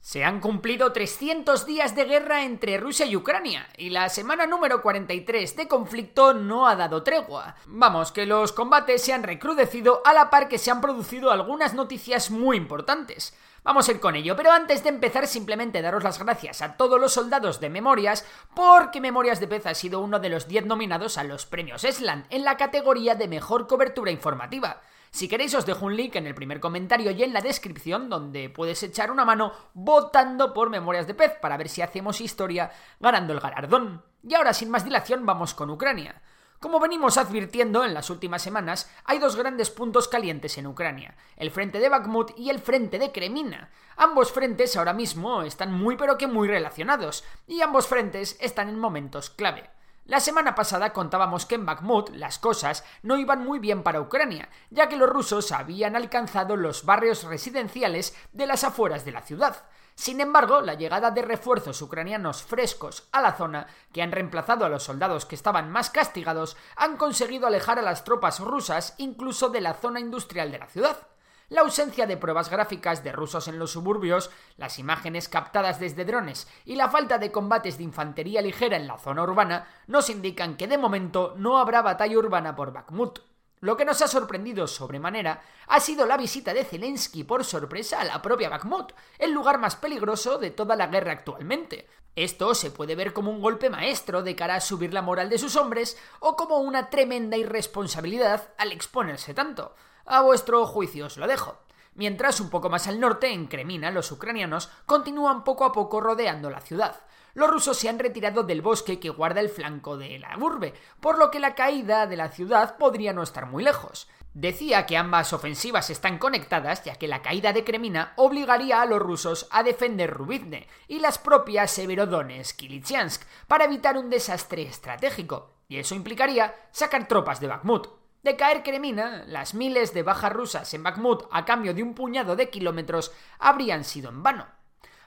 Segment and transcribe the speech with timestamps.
[0.00, 4.80] Se han cumplido 300 días de guerra entre Rusia y Ucrania, y la semana número
[4.80, 7.56] 43 de conflicto no ha dado tregua.
[7.66, 11.74] Vamos, que los combates se han recrudecido a la par que se han producido algunas
[11.74, 13.36] noticias muy importantes.
[13.62, 16.98] Vamos a ir con ello, pero antes de empezar simplemente daros las gracias a todos
[16.98, 18.24] los soldados de Memorias,
[18.54, 22.24] porque Memorias de Pez ha sido uno de los 10 nominados a los premios Esland
[22.30, 24.80] en la categoría de mejor cobertura informativa.
[25.10, 28.48] Si queréis os dejo un link en el primer comentario y en la descripción donde
[28.48, 33.32] puedes echar una mano votando por Memorias de Pez para ver si hacemos historia ganando
[33.32, 34.04] el galardón.
[34.22, 36.22] Y ahora sin más dilación vamos con Ucrania.
[36.60, 41.50] Como venimos advirtiendo en las últimas semanas, hay dos grandes puntos calientes en Ucrania, el
[41.50, 43.70] frente de Bakhmut y el frente de Kremina.
[43.96, 48.78] Ambos frentes ahora mismo están muy pero que muy relacionados, y ambos frentes están en
[48.78, 49.70] momentos clave.
[50.10, 54.48] La semana pasada contábamos que en Bakhmut las cosas no iban muy bien para Ucrania,
[54.68, 59.62] ya que los rusos habían alcanzado los barrios residenciales de las afueras de la ciudad.
[59.94, 64.68] Sin embargo, la llegada de refuerzos ucranianos frescos a la zona, que han reemplazado a
[64.68, 69.60] los soldados que estaban más castigados, han conseguido alejar a las tropas rusas incluso de
[69.60, 71.09] la zona industrial de la ciudad.
[71.50, 76.46] La ausencia de pruebas gráficas de rusos en los suburbios, las imágenes captadas desde drones
[76.64, 80.68] y la falta de combates de infantería ligera en la zona urbana nos indican que
[80.68, 83.18] de momento no habrá batalla urbana por Bakhmut.
[83.58, 88.04] Lo que nos ha sorprendido sobremanera ha sido la visita de Zelensky por sorpresa a
[88.04, 91.88] la propia Bakhmut, el lugar más peligroso de toda la guerra actualmente.
[92.14, 95.38] Esto se puede ver como un golpe maestro de cara a subir la moral de
[95.38, 99.74] sus hombres o como una tremenda irresponsabilidad al exponerse tanto.
[100.06, 101.58] A vuestro juicio os lo dejo.
[101.94, 106.50] Mientras un poco más al norte, en Kremina, los ucranianos continúan poco a poco rodeando
[106.50, 107.00] la ciudad
[107.34, 111.18] los rusos se han retirado del bosque que guarda el flanco de la urbe, por
[111.18, 114.08] lo que la caída de la ciudad podría no estar muy lejos.
[114.32, 119.00] Decía que ambas ofensivas están conectadas, ya que la caída de Kremina obligaría a los
[119.00, 125.50] rusos a defender Rubizne y las propias Severodonetsk y Lysychansk para evitar un desastre estratégico,
[125.68, 127.99] y eso implicaría sacar tropas de Bakhmut.
[128.22, 132.36] De caer Kremina, las miles de bajas rusas en Bakhmut a cambio de un puñado
[132.36, 134.46] de kilómetros habrían sido en vano.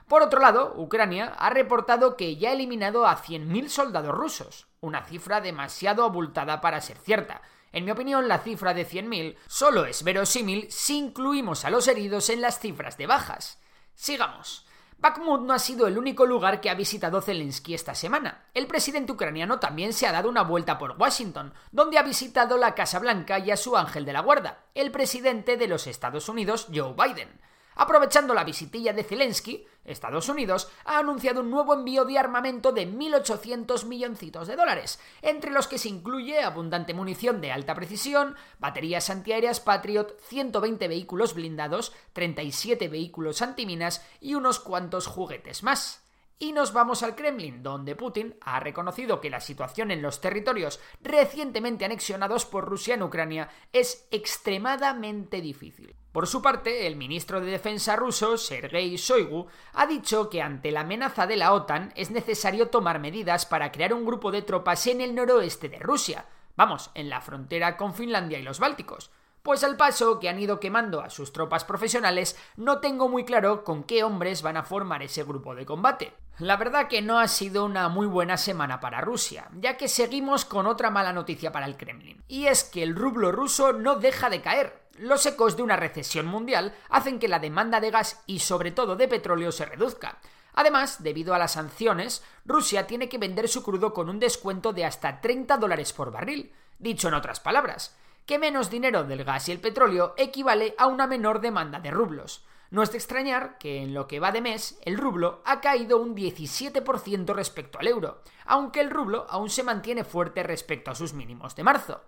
[0.08, 5.04] Por otro lado, Ucrania ha reportado que ya ha eliminado a 100.000 soldados rusos, una
[5.04, 7.40] cifra demasiado abultada para ser cierta.
[7.72, 12.28] En mi opinión, la cifra de 100.000 solo es verosímil si incluimos a los heridos
[12.30, 13.60] en las cifras de bajas.
[13.94, 14.66] Sigamos.
[15.04, 18.46] Bakhmut no ha sido el único lugar que ha visitado Zelensky esta semana.
[18.54, 22.74] El presidente ucraniano también se ha dado una vuelta por Washington, donde ha visitado la
[22.74, 26.68] Casa Blanca y a su ángel de la guarda, el presidente de los Estados Unidos,
[26.74, 27.38] Joe Biden.
[27.74, 32.88] Aprovechando la visitilla de Zelensky, Estados Unidos ha anunciado un nuevo envío de armamento de
[32.88, 39.10] 1.800 milloncitos de dólares, entre los que se incluye abundante munición de alta precisión, baterías
[39.10, 46.03] antiaéreas Patriot, 120 vehículos blindados, 37 vehículos antiminas y unos cuantos juguetes más.
[46.44, 50.78] Y nos vamos al Kremlin, donde Putin ha reconocido que la situación en los territorios
[51.00, 55.96] recientemente anexionados por Rusia en Ucrania es extremadamente difícil.
[56.12, 60.80] Por su parte, el ministro de Defensa ruso, Sergei Shoigu, ha dicho que ante la
[60.80, 65.00] amenaza de la OTAN es necesario tomar medidas para crear un grupo de tropas en
[65.00, 69.10] el noroeste de Rusia, vamos, en la frontera con Finlandia y los Bálticos.
[69.44, 73.62] Pues al paso que han ido quemando a sus tropas profesionales, no tengo muy claro
[73.62, 76.14] con qué hombres van a formar ese grupo de combate.
[76.38, 80.46] La verdad que no ha sido una muy buena semana para Rusia, ya que seguimos
[80.46, 82.24] con otra mala noticia para el Kremlin.
[82.26, 84.80] Y es que el rublo ruso no deja de caer.
[84.96, 88.96] Los ecos de una recesión mundial hacen que la demanda de gas y sobre todo
[88.96, 90.20] de petróleo se reduzca.
[90.54, 94.86] Además, debido a las sanciones, Rusia tiene que vender su crudo con un descuento de
[94.86, 96.50] hasta 30 dólares por barril.
[96.78, 97.94] Dicho en otras palabras,
[98.26, 102.44] que menos dinero del gas y el petróleo equivale a una menor demanda de rublos.
[102.70, 105.98] No es de extrañar que en lo que va de mes el rublo ha caído
[105.98, 111.12] un 17% respecto al euro, aunque el rublo aún se mantiene fuerte respecto a sus
[111.12, 112.02] mínimos de marzo.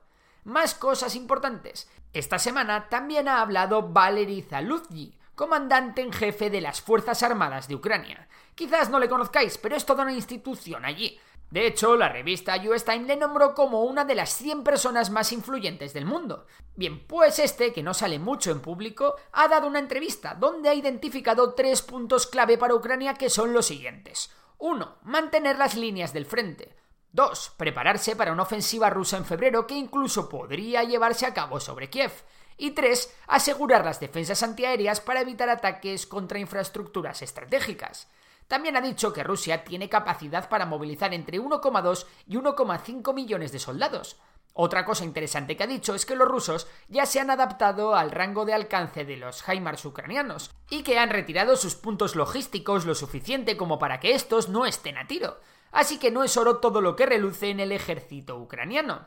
[0.44, 1.90] Más cosas importantes.
[2.12, 7.74] Esta semana también ha hablado Valery Zaluzny, comandante en jefe de las Fuerzas Armadas de
[7.74, 8.26] Ucrania.
[8.54, 11.20] Quizás no le conozcáis, pero es toda una institución allí.
[11.50, 15.92] De hecho, la revista US le nombró como una de las 100 personas más influyentes
[15.92, 16.46] del mundo.
[16.74, 20.74] Bien, pues este, que no sale mucho en público, ha dado una entrevista donde ha
[20.74, 24.30] identificado tres puntos clave para Ucrania que son los siguientes.
[24.58, 24.98] 1.
[25.02, 26.74] Mantener las líneas del frente.
[27.12, 27.54] 2.
[27.56, 32.12] Prepararse para una ofensiva rusa en febrero que incluso podría llevarse a cabo sobre Kiev.
[32.58, 33.14] Y 3.
[33.28, 38.08] Asegurar las defensas antiaéreas para evitar ataques contra infraestructuras estratégicas.
[38.48, 43.58] También ha dicho que Rusia tiene capacidad para movilizar entre 1,2 y 1,5 millones de
[43.58, 44.16] soldados.
[44.58, 48.10] Otra cosa interesante que ha dicho es que los rusos ya se han adaptado al
[48.10, 52.94] rango de alcance de los HIMARS ucranianos y que han retirado sus puntos logísticos lo
[52.94, 55.40] suficiente como para que estos no estén a tiro.
[55.72, 59.06] Así que no es oro todo lo que reluce en el ejército ucraniano.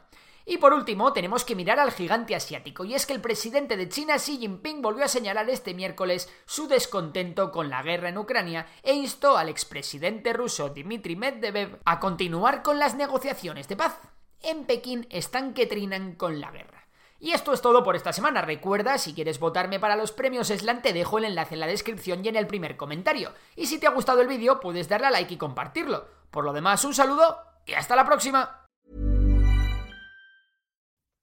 [0.49, 3.87] Y por último, tenemos que mirar al gigante asiático, y es que el presidente de
[3.87, 8.65] China, Xi Jinping, volvió a señalar este miércoles su descontento con la guerra en Ucrania
[8.81, 13.99] e instó al expresidente ruso Dmitry Medvedev a continuar con las negociaciones de paz.
[14.41, 16.87] En Pekín están que trinan con la guerra.
[17.19, 18.41] Y esto es todo por esta semana.
[18.41, 22.25] Recuerda, si quieres votarme para los premios Slan, te dejo el enlace en la descripción
[22.25, 23.33] y en el primer comentario.
[23.55, 26.07] Y si te ha gustado el vídeo, puedes darle a like y compartirlo.
[26.31, 27.37] Por lo demás, un saludo
[27.67, 28.65] y hasta la próxima.